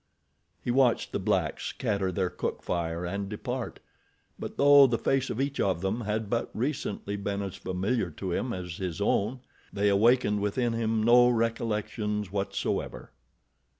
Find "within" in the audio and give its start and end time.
10.39-10.73